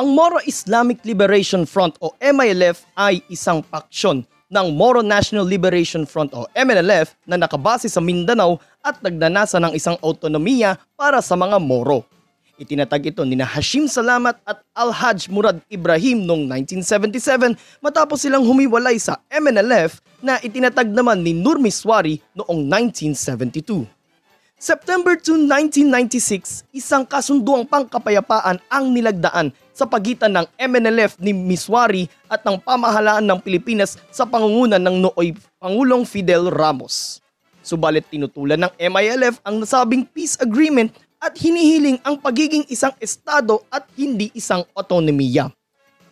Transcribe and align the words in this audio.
Ang 0.00 0.16
Moro 0.16 0.40
Islamic 0.48 1.04
Liberation 1.04 1.68
Front 1.68 2.00
o 2.00 2.16
MILF 2.24 2.88
ay 2.96 3.20
isang 3.28 3.60
paksyon 3.60 4.24
ng 4.48 4.66
Moro 4.72 5.04
National 5.04 5.44
Liberation 5.44 6.08
Front 6.08 6.32
o 6.32 6.48
MNLF 6.56 7.12
na 7.28 7.36
nakabase 7.36 7.84
sa 7.84 8.00
Mindanao 8.00 8.56
at 8.80 8.96
nagnanasa 9.04 9.60
ng 9.60 9.76
isang 9.76 10.00
autonomiya 10.00 10.80
para 10.96 11.20
sa 11.20 11.36
mga 11.36 11.60
Moro. 11.60 12.08
Itinatag 12.56 13.12
ito 13.12 13.28
ni 13.28 13.36
Hashim 13.44 13.92
Salamat 13.92 14.40
at 14.48 14.64
Al-Hajj 14.72 15.28
Murad 15.28 15.60
Ibrahim 15.68 16.24
noong 16.24 16.48
1977 16.48 17.84
matapos 17.84 18.24
silang 18.24 18.48
humiwalay 18.48 18.96
sa 18.96 19.20
MNLF 19.28 20.00
na 20.24 20.40
itinatag 20.40 20.88
naman 20.88 21.20
ni 21.20 21.36
Nur 21.36 21.60
Miswari 21.60 22.24
noong 22.32 22.64
1972. 22.72 23.99
September 24.60 25.16
2, 25.16 25.48
1996, 25.88 26.68
isang 26.76 27.08
kasunduang 27.08 27.64
pangkapayapaan 27.64 28.60
ang 28.68 28.92
nilagdaan 28.92 29.56
sa 29.72 29.88
pagitan 29.88 30.36
ng 30.36 30.44
MNLF 30.60 31.16
ni 31.16 31.32
Miswari 31.32 32.12
at 32.28 32.44
ng 32.44 32.60
pamahalaan 32.60 33.24
ng 33.24 33.40
Pilipinas 33.40 33.96
sa 34.12 34.28
pangunguna 34.28 34.76
ng 34.76 35.00
nooy 35.00 35.32
Pangulong 35.56 36.04
Fidel 36.04 36.52
Ramos. 36.52 37.24
Subalit 37.64 38.04
tinutulan 38.12 38.68
ng 38.68 38.72
MILF 38.76 39.40
ang 39.48 39.64
nasabing 39.64 40.04
peace 40.04 40.36
agreement 40.36 40.92
at 41.24 41.40
hinihiling 41.40 41.96
ang 42.04 42.20
pagiging 42.20 42.68
isang 42.68 42.92
estado 43.00 43.64
at 43.72 43.88
hindi 43.96 44.28
isang 44.36 44.60
autonomiya. 44.76 45.48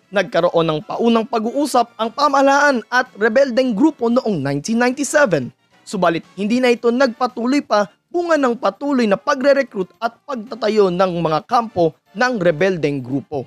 Nagkaroon 0.09 0.65
ng 0.65 0.81
paunang 0.89 1.29
pag-uusap 1.29 1.93
ang 2.01 2.09
pamahalaan 2.09 2.81
at 2.89 3.13
rebeldeng 3.13 3.77
grupo 3.77 4.09
noong 4.09 4.41
1997. 4.41 5.53
Subalit 5.85 6.25
hindi 6.33 6.65
na 6.65 6.73
ito 6.73 6.89
nagpatuloy 6.89 7.61
pa 7.61 7.93
bunga 8.09 8.41
ng 8.41 8.57
patuloy 8.57 9.05
na 9.05 9.21
pagre-recruit 9.21 9.93
at 10.01 10.17
pagtatayo 10.25 10.89
ng 10.89 11.13
mga 11.21 11.45
kampo 11.45 11.93
ng 12.17 12.41
rebeldeng 12.41 13.05
grupo. 13.05 13.45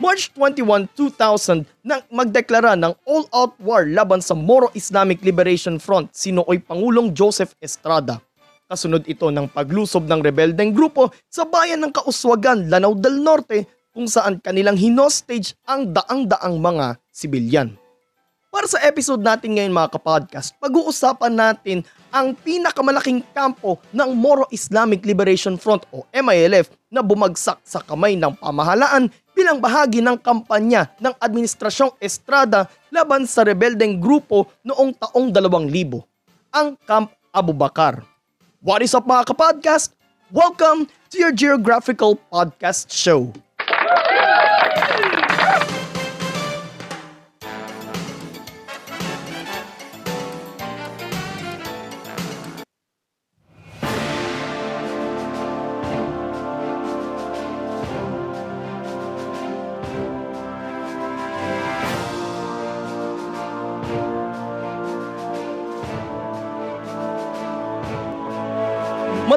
March 0.00 0.32
21, 0.32 0.88
2000 0.96 1.68
nang 1.84 2.00
magdeklara 2.08 2.72
ng 2.72 2.96
all-out 3.04 3.52
war 3.60 3.84
laban 3.84 4.24
sa 4.24 4.32
Moro 4.32 4.72
Islamic 4.72 5.20
Liberation 5.20 5.76
Front 5.76 6.16
si 6.16 6.32
nooy 6.32 6.56
Pangulong 6.56 7.12
Joseph 7.12 7.52
Estrada. 7.60 8.16
Kasunod 8.64 9.04
ito 9.04 9.28
ng 9.28 9.50
paglusob 9.52 10.08
ng 10.08 10.24
rebeldeng 10.24 10.72
grupo 10.72 11.12
sa 11.28 11.44
bayan 11.44 11.84
ng 11.84 11.92
Kauswagan, 11.92 12.72
Lanao 12.72 12.96
del 12.96 13.20
Norte 13.20 13.68
kung 13.92 14.06
saan 14.06 14.38
kanilang 14.40 14.78
hinostage 14.78 15.58
ang 15.68 15.90
daang-daang 15.90 16.56
mga 16.56 16.96
sibilyan. 17.12 17.74
Para 18.50 18.66
sa 18.66 18.82
episode 18.82 19.22
natin 19.22 19.54
ngayon 19.54 19.70
mga 19.70 19.94
kapodcast, 19.94 20.58
pag-uusapan 20.58 21.30
natin 21.38 21.86
ang 22.10 22.34
pinakamalaking 22.34 23.22
kampo 23.30 23.78
ng 23.94 24.10
Moro 24.10 24.42
Islamic 24.50 25.06
Liberation 25.06 25.54
Front 25.54 25.86
o 25.94 26.02
MILF 26.10 26.66
na 26.90 26.98
bumagsak 26.98 27.62
sa 27.62 27.78
kamay 27.78 28.18
ng 28.18 28.34
pamahalaan 28.42 29.06
bilang 29.38 29.62
bahagi 29.62 30.02
ng 30.02 30.18
kampanya 30.18 30.90
ng 30.98 31.14
Administrasyong 31.22 31.94
Estrada 32.02 32.66
laban 32.90 33.22
sa 33.22 33.46
rebeldeng 33.46 34.02
grupo 34.02 34.50
noong 34.66 34.98
taong 34.98 35.30
2000, 35.30 36.02
ang 36.50 36.74
Camp 36.82 37.14
Abu 37.30 37.54
Bakar. 37.54 38.02
What 38.66 38.82
is 38.82 38.98
up 38.98 39.06
mga 39.06 39.30
kapodcast? 39.30 39.94
Welcome 40.34 40.90
to 41.14 41.22
your 41.22 41.30
Geographical 41.30 42.18
Podcast 42.34 42.90
Show. 42.90 43.30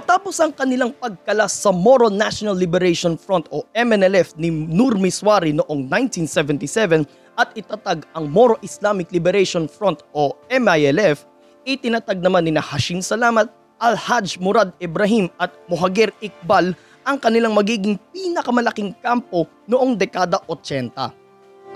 Matapos 0.04 0.36
ang 0.44 0.52
kanilang 0.52 0.92
pagkalas 0.92 1.56
sa 1.56 1.72
Moro 1.72 2.12
National 2.12 2.60
Liberation 2.60 3.16
Front 3.16 3.48
o 3.56 3.64
MNLF 3.72 4.36
ni 4.36 4.52
Nur 4.52 5.00
Miswari 5.00 5.56
noong 5.56 5.88
1977 5.88 7.08
at 7.40 7.56
itatag 7.56 8.04
ang 8.12 8.28
Moro 8.28 8.60
Islamic 8.60 9.08
Liberation 9.16 9.64
Front 9.64 10.04
o 10.12 10.36
MILF, 10.52 11.24
itinatag 11.64 12.20
naman 12.20 12.44
ni 12.44 12.52
Hashim 12.52 13.00
Salamat, 13.00 13.48
Al-Hajj 13.80 14.44
Murad 14.44 14.76
Ibrahim 14.84 15.32
at 15.40 15.56
Muhagir 15.72 16.12
Iqbal 16.20 16.76
ang 17.08 17.16
kanilang 17.24 17.56
magiging 17.56 17.96
pinakamalaking 18.12 18.92
kampo 19.00 19.48
noong 19.72 19.96
dekada 19.96 20.44
80, 20.52 21.00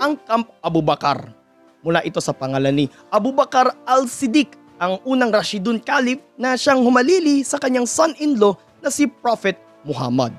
ang 0.04 0.20
Camp 0.28 0.52
Abu 0.60 0.84
Bakar. 0.84 1.32
Mula 1.80 2.04
ito 2.04 2.20
sa 2.20 2.36
pangalan 2.36 2.76
ni 2.76 2.92
Abu 3.08 3.32
Bakar 3.32 3.72
al-Siddiq 3.88 4.67
ang 4.78 5.02
unang 5.02 5.34
Rashidun 5.34 5.82
Caliph 5.82 6.22
na 6.38 6.54
siyang 6.54 6.80
humalili 6.82 7.42
sa 7.42 7.58
kanyang 7.58 7.86
son-in-law 7.86 8.54
na 8.78 8.88
si 8.88 9.10
Prophet 9.10 9.58
Muhammad. 9.82 10.30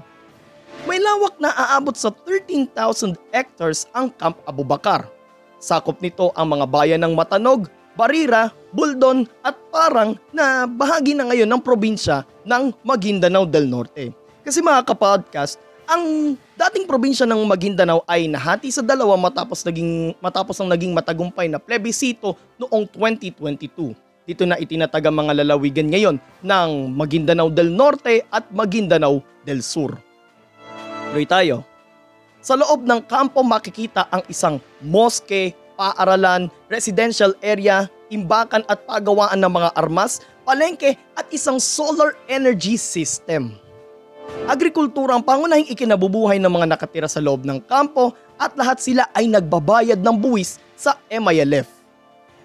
May 0.87 0.97
lawak 0.97 1.35
na 1.43 1.51
aabot 1.51 1.91
sa 1.93 2.07
13,000 2.09 3.19
hectares 3.35 3.85
ang 3.91 4.07
Camp 4.15 4.39
Abu 4.47 4.63
Bakar. 4.63 5.11
Sakop 5.59 5.99
nito 5.99 6.31
ang 6.39 6.55
mga 6.55 6.65
bayan 6.71 7.03
ng 7.03 7.13
Matanog, 7.13 7.67
Barira, 7.99 8.47
Buldon 8.71 9.27
at 9.43 9.59
Parang 9.69 10.15
na 10.31 10.63
bahagi 10.63 11.13
na 11.13 11.27
ngayon 11.27 11.51
ng 11.51 11.61
probinsya 11.61 12.23
ng 12.47 12.71
Maguindanao 12.81 13.43
del 13.43 13.67
Norte. 13.67 14.15
Kasi 14.39 14.63
mga 14.63 14.87
kapodcast, 14.87 15.59
ang 15.83 16.33
dating 16.55 16.87
probinsya 16.87 17.27
ng 17.27 17.43
Maguindanao 17.43 18.07
ay 18.07 18.31
nahati 18.31 18.71
sa 18.71 18.79
dalawa 18.79 19.19
matapos 19.19 19.67
naging 19.67 20.15
matapos 20.23 20.55
ang 20.63 20.71
naging 20.71 20.95
matagumpay 20.95 21.51
na 21.51 21.59
plebisito 21.59 22.39
noong 22.55 22.87
2022. 22.87 24.08
Dito 24.29 24.45
na 24.45 24.61
itinatag 24.61 25.09
ang 25.09 25.25
mga 25.25 25.41
lalawigan 25.41 25.89
ngayon 25.89 26.21
ng 26.45 26.69
Maguindanao 26.93 27.49
del 27.49 27.73
Norte 27.73 28.29
at 28.29 28.45
Maguindanao 28.53 29.25
del 29.41 29.65
Sur. 29.65 29.97
Tuloy 31.09 31.25
tayo. 31.25 31.65
Sa 32.37 32.53
loob 32.53 32.85
ng 32.85 33.09
kampo 33.09 33.41
makikita 33.41 34.05
ang 34.13 34.21
isang 34.29 34.61
moske, 34.85 35.57
paaralan, 35.73 36.45
residential 36.69 37.33
area, 37.41 37.89
imbakan 38.13 38.61
at 38.69 38.85
pagawaan 38.85 39.41
ng 39.41 39.49
mga 39.49 39.73
armas, 39.73 40.21
palengke 40.45 40.93
at 41.17 41.25
isang 41.33 41.57
solar 41.57 42.13
energy 42.29 42.77
system. 42.77 43.57
Agrikultura 44.45 45.17
ang 45.17 45.25
pangunahing 45.25 45.73
ikinabubuhay 45.73 46.37
ng 46.37 46.53
mga 46.53 46.77
nakatira 46.77 47.09
sa 47.09 47.17
loob 47.17 47.49
ng 47.49 47.65
kampo 47.65 48.13
at 48.37 48.53
lahat 48.53 48.77
sila 48.77 49.09
ay 49.17 49.25
nagbabayad 49.25 49.97
ng 49.97 50.15
buwis 50.21 50.61
sa 50.77 51.01
MILF. 51.09 51.78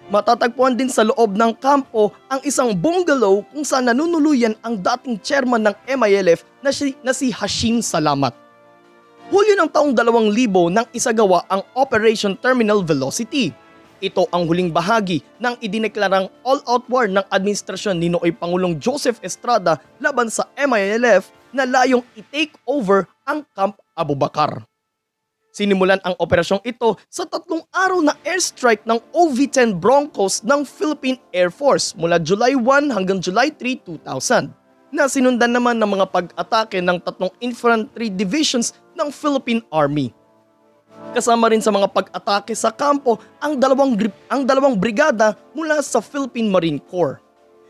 Matatagpuan 0.05 0.77
din 0.77 0.85
sa 0.85 1.01
loob 1.01 1.33
ng 1.33 1.57
kampo 1.57 2.13
ang 2.29 2.37
isang 2.45 2.77
bungalow 2.77 3.41
kung 3.49 3.65
saan 3.65 3.89
nanunuluyan 3.89 4.53
ang 4.61 4.77
dating 4.77 5.17
chairman 5.17 5.65
ng 5.65 5.75
MILF 5.97 6.45
na 6.61 6.69
si, 6.69 6.93
na 7.01 7.09
si 7.09 7.33
Hashim 7.33 7.81
Salamat. 7.81 8.29
Hulyo 9.33 9.57
ng 9.57 9.69
taong 9.73 9.97
2000 9.97 10.69
nang 10.69 10.85
isagawa 10.93 11.41
ang 11.49 11.65
Operation 11.73 12.37
Terminal 12.37 12.85
Velocity. 12.85 13.49
Ito 13.97 14.29
ang 14.29 14.45
huling 14.45 14.69
bahagi 14.69 15.25
ng 15.41 15.57
idineklarang 15.57 16.29
all-out 16.45 16.85
war 16.85 17.09
ng 17.09 17.25
administrasyon 17.33 17.97
ni 17.97 18.13
Nooy 18.13 18.29
Pangulong 18.29 18.77
Joseph 18.77 19.17
Estrada 19.25 19.81
laban 19.97 20.29
sa 20.29 20.45
MILF 20.53 21.33
na 21.49 21.65
layong 21.65 22.05
i-take 22.13 22.53
over 22.69 23.09
ang 23.25 23.41
Camp 23.57 23.81
Abu 23.97 24.13
Bakar. 24.13 24.61
Sinimulan 25.55 26.03
ang 26.03 26.19
operasyong 26.19 26.59
ito 26.67 26.99
sa 27.07 27.23
tatlong 27.23 27.63
araw 27.71 28.03
na 28.03 28.19
airstrike 28.27 28.83
ng 28.83 28.99
OV-10 29.15 29.79
Broncos 29.79 30.43
ng 30.43 30.67
Philippine 30.67 31.15
Air 31.31 31.47
Force 31.47 31.95
mula 31.95 32.19
July 32.19 32.59
1 32.59 32.91
hanggang 32.91 33.23
July 33.23 33.47
3, 33.55 34.03
2000 34.03 34.51
na 34.91 35.07
sinundan 35.07 35.55
naman 35.55 35.79
ng 35.79 35.95
mga 35.95 36.11
pag-atake 36.11 36.83
ng 36.83 36.99
tatlong 36.99 37.31
infantry 37.39 38.11
divisions 38.11 38.75
ng 38.99 39.07
Philippine 39.07 39.63
Army. 39.71 40.11
Kasama 41.15 41.47
rin 41.47 41.63
sa 41.63 41.71
mga 41.71 41.87
pag-atake 41.87 42.51
sa 42.51 42.75
kampo 42.75 43.15
ang 43.39 43.55
dalawang, 43.55 43.95
ang 44.27 44.43
dalawang 44.43 44.75
brigada 44.75 45.39
mula 45.55 45.79
sa 45.79 46.03
Philippine 46.03 46.51
Marine 46.51 46.83
Corps. 46.83 47.23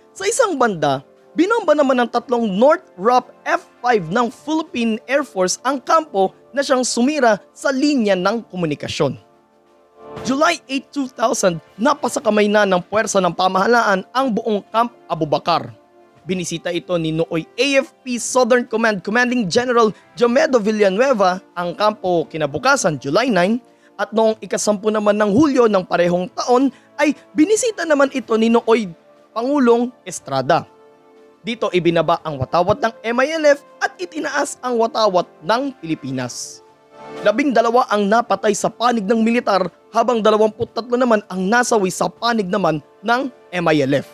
Sa 0.09 0.25
isang 0.25 0.57
banda, 0.57 1.05
Binomba 1.35 1.75
naman 1.75 1.99
ng 1.99 2.07
tatlong 2.07 2.47
Northrop 2.47 3.27
F-5 3.43 4.07
ng 4.07 4.31
Philippine 4.31 4.95
Air 5.03 5.27
Force 5.27 5.59
ang 5.67 5.83
kampo 5.83 6.31
na 6.55 6.63
siyang 6.63 6.87
sumira 6.87 7.43
sa 7.51 7.75
linya 7.75 8.15
ng 8.15 8.47
komunikasyon. 8.47 9.19
July 10.23 10.63
8, 10.63 11.11
2000, 11.11 11.59
napasakamay 11.75 12.47
na 12.47 12.63
ng 12.63 12.79
puwersa 12.79 13.19
ng 13.19 13.35
pamahalaan 13.35 14.07
ang 14.15 14.31
buong 14.31 14.63
Camp 14.71 14.95
Abu 15.11 15.27
Bakar. 15.27 15.75
Binisita 16.23 16.71
ito 16.71 16.95
ni 16.95 17.11
nooy 17.11 17.43
AFP 17.59 18.15
Southern 18.15 18.63
Command 18.63 19.03
Commanding 19.03 19.51
General 19.51 19.91
Jomedo 20.15 20.55
Villanueva 20.57 21.43
ang 21.51 21.75
kampo 21.75 22.25
kinabukasan 22.31 22.95
July 22.95 23.27
9 23.27 23.99
at 23.99 24.09
noong 24.15 24.39
ikasampu 24.39 24.87
naman 24.87 25.19
ng 25.19 25.35
Hulyo 25.35 25.67
ng 25.67 25.83
parehong 25.83 26.31
taon 26.31 26.71
ay 26.95 27.11
binisita 27.35 27.83
naman 27.83 28.07
ito 28.15 28.39
ni 28.39 28.47
nooy 28.47 28.87
Pangulong 29.35 29.91
Estrada. 30.07 30.74
Dito 31.45 31.69
ibinaba 31.69 32.17
ang 32.25 32.41
watawat 32.41 32.81
ng 32.81 32.93
MILF 33.05 33.61
at 33.77 33.93
itinaas 34.01 34.57
ang 34.65 34.81
watawat 34.81 35.29
ng 35.45 35.77
Pilipinas. 35.77 36.65
Labing 37.21 37.53
dalawa 37.53 37.85
ang 37.93 38.09
napatay 38.09 38.57
sa 38.57 38.65
panig 38.65 39.05
ng 39.05 39.21
militar 39.21 39.69
habang 39.93 40.25
23 40.25 40.97
naman 40.97 41.21
ang 41.29 41.45
nasawi 41.45 41.93
sa 41.93 42.09
panig 42.09 42.49
naman 42.49 42.81
ng 43.05 43.29
MILF. 43.53 44.09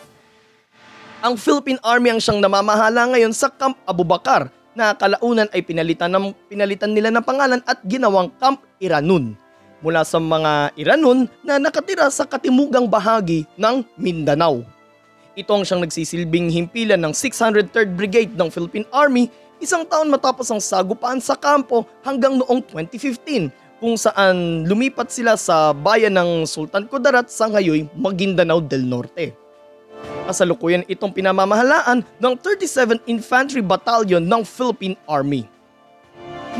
Ang 1.24 1.40
Philippine 1.40 1.80
Army 1.80 2.12
ang 2.12 2.20
siyang 2.20 2.44
namamahala 2.44 3.16
ngayon 3.16 3.32
sa 3.32 3.48
Camp 3.48 3.80
Abu 3.88 4.04
Bakar 4.04 4.52
na 4.76 4.92
kalaunan 4.92 5.48
ay 5.56 5.64
pinalitan, 5.64 6.12
ng, 6.12 6.36
pinalitan 6.52 6.92
nila 6.92 7.08
ng 7.08 7.24
pangalan 7.24 7.64
at 7.64 7.80
ginawang 7.88 8.28
Camp 8.36 8.60
Iranun 8.76 9.40
mula 9.80 10.04
sa 10.04 10.20
mga 10.20 10.76
Iranun 10.76 11.32
na 11.40 11.56
nakatira 11.56 12.12
sa 12.12 12.28
katimugang 12.28 12.84
bahagi 12.84 13.48
ng 13.56 13.80
Mindanao. 13.96 14.81
Ito 15.32 15.56
ang 15.56 15.64
siyang 15.64 15.80
nagsisilbing 15.80 16.52
himpilan 16.52 17.00
ng 17.00 17.16
603rd 17.16 17.96
Brigade 17.96 18.36
ng 18.36 18.52
Philippine 18.52 18.84
Army 18.92 19.32
isang 19.64 19.88
taon 19.88 20.12
matapos 20.12 20.52
ang 20.52 20.60
sagupaan 20.60 21.24
sa 21.24 21.32
kampo 21.32 21.88
hanggang 22.04 22.36
noong 22.36 22.60
2015 22.68 23.48
kung 23.80 23.96
saan 23.96 24.68
lumipat 24.68 25.08
sila 25.08 25.40
sa 25.40 25.72
bayan 25.72 26.12
ng 26.20 26.44
Sultan 26.44 26.84
Kudarat 26.84 27.32
sa 27.32 27.48
ngayoy 27.48 27.88
Maguindanao 27.96 28.60
del 28.60 28.84
Norte. 28.84 29.32
Kasalukuyan 30.28 30.84
itong 30.84 31.16
pinamamahalaan 31.16 32.04
ng 32.04 32.34
37 32.36 33.00
Infantry 33.08 33.64
Battalion 33.64 34.20
ng 34.20 34.44
Philippine 34.44 35.00
Army. 35.08 35.48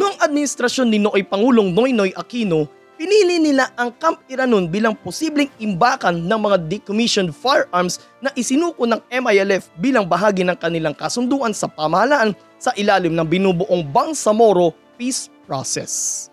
Noong 0.01 0.17
administrasyon 0.17 0.89
ni 0.89 0.97
Nooy 0.97 1.29
Pangulong 1.29 1.77
Noynoy 1.77 2.17
Aquino, 2.17 2.65
pinili 3.03 3.43
nila 3.43 3.67
ang 3.75 3.91
Camp 3.99 4.23
Iranon 4.31 4.71
bilang 4.71 4.95
posibleng 4.95 5.51
imbakan 5.59 6.23
ng 6.23 6.39
mga 6.39 6.57
decommissioned 6.71 7.35
firearms 7.35 7.99
na 8.23 8.31
isinuko 8.39 8.87
ng 8.87 9.03
MILF 9.11 9.75
bilang 9.83 10.07
bahagi 10.07 10.47
ng 10.47 10.55
kanilang 10.55 10.95
kasunduan 10.95 11.51
sa 11.51 11.67
pamahalaan 11.67 12.31
sa 12.63 12.71
ilalim 12.79 13.19
ng 13.19 13.27
binubuong 13.27 13.83
Bangsamoro 13.91 14.71
Peace 14.95 15.27
Process. 15.51 16.32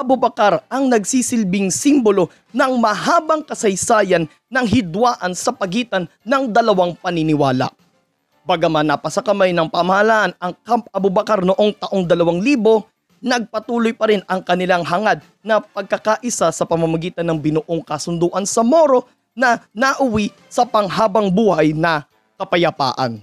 Abubakar 0.00 0.64
ang 0.72 0.88
nagsisilbing 0.88 1.68
simbolo 1.68 2.32
ng 2.56 2.80
mahabang 2.80 3.44
kasaysayan 3.44 4.24
ng 4.48 4.64
hidwaan 4.64 5.36
sa 5.36 5.52
pagitan 5.52 6.08
ng 6.24 6.48
dalawang 6.48 6.96
paniniwala. 6.96 7.68
Bagaman 8.48 8.88
napasa 8.88 9.20
kamay 9.20 9.52
ng 9.52 9.68
pamahalaan 9.68 10.32
ang 10.40 10.56
Camp 10.64 10.88
Abubakar 10.88 11.44
noong 11.44 11.76
taong 11.76 12.08
2000, 12.08 13.20
nagpatuloy 13.20 13.92
pa 13.92 14.08
rin 14.08 14.24
ang 14.24 14.40
kanilang 14.40 14.88
hangad 14.88 15.20
na 15.44 15.60
pagkakaisa 15.60 16.48
sa 16.48 16.64
pamamagitan 16.64 17.28
ng 17.28 17.36
binuong 17.36 17.84
kasunduan 17.84 18.48
sa 18.48 18.64
Moro 18.64 19.04
na 19.36 19.60
nauwi 19.76 20.32
sa 20.48 20.64
panghabang 20.64 21.28
buhay 21.28 21.76
na 21.76 22.08
kapayapaan. 22.40 23.20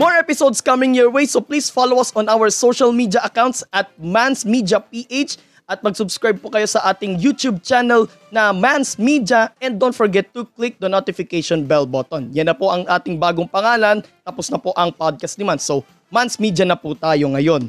More 0.00 0.16
episodes 0.16 0.64
coming 0.64 0.96
your 0.96 1.12
way, 1.12 1.28
so 1.28 1.44
please 1.44 1.68
follow 1.68 2.00
us 2.00 2.08
on 2.16 2.24
our 2.24 2.48
social 2.48 2.88
media 2.88 3.20
accounts 3.20 3.60
at 3.68 3.92
Mans 4.00 4.48
Media 4.48 4.80
PH 4.80 5.36
at 5.68 5.84
mag-subscribe 5.84 6.40
po 6.40 6.48
kayo 6.48 6.64
sa 6.64 6.80
ating 6.88 7.20
YouTube 7.20 7.60
channel 7.60 8.08
na 8.32 8.48
Mans 8.48 8.96
Media 8.96 9.52
and 9.60 9.76
don't 9.76 9.92
forget 9.92 10.32
to 10.32 10.48
click 10.56 10.80
the 10.80 10.88
notification 10.88 11.68
bell 11.68 11.84
button. 11.84 12.32
Yan 12.32 12.48
na 12.48 12.56
po 12.56 12.72
ang 12.72 12.88
ating 12.88 13.20
bagong 13.20 13.44
pangalan, 13.44 14.00
tapos 14.24 14.48
na 14.48 14.56
po 14.56 14.72
ang 14.72 14.88
podcast 14.88 15.36
ni 15.36 15.44
Mans. 15.44 15.68
So, 15.68 15.84
Mans 16.08 16.40
Media 16.40 16.64
na 16.64 16.80
po 16.80 16.96
tayo 16.96 17.28
ngayon. 17.36 17.68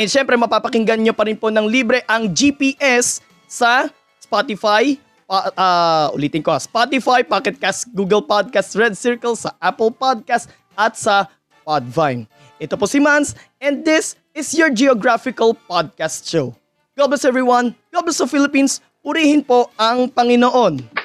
And 0.00 0.08
syempre, 0.08 0.32
mapapakinggan 0.40 0.96
nyo 0.96 1.12
pa 1.12 1.28
rin 1.28 1.36
po 1.36 1.52
ng 1.52 1.68
libre 1.68 2.00
ang 2.08 2.32
GPS 2.32 3.20
sa 3.44 3.92
Spotify, 4.16 4.96
pa- 5.30 5.54
ah, 5.54 6.10
ulitin 6.10 6.42
ko, 6.42 6.50
Spotify, 6.58 7.22
Pocket 7.22 7.54
Cast, 7.54 7.86
Google 7.94 8.26
Podcast, 8.26 8.74
Red 8.74 8.98
Circle, 8.98 9.38
sa 9.38 9.54
Apple 9.62 9.94
Podcast, 9.94 10.50
at 10.74 10.98
sa 10.98 11.30
Podvine. 11.62 12.26
Ito 12.58 12.74
po 12.74 12.90
si 12.90 12.98
Mans, 12.98 13.38
and 13.62 13.86
this 13.86 14.18
is 14.34 14.50
your 14.58 14.74
Geographical 14.74 15.54
Podcast 15.70 16.26
Show. 16.26 16.50
God 16.98 17.14
bless 17.14 17.22
everyone. 17.22 17.78
God 17.94 18.10
bless 18.10 18.18
the 18.18 18.26
Philippines. 18.26 18.82
Purihin 19.06 19.46
po 19.46 19.70
ang 19.78 20.10
Panginoon. 20.10 20.99